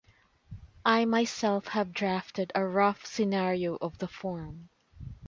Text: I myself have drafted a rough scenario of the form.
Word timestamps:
I 0.83 1.05
myself 1.05 1.67
have 1.67 1.93
drafted 1.93 2.51
a 2.55 2.65
rough 2.65 3.05
scenario 3.05 3.75
of 3.75 3.99
the 3.99 4.07
form. 4.07 4.69